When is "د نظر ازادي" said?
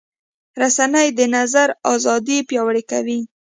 1.19-2.37